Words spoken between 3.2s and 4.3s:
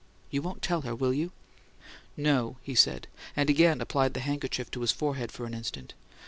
and again applied the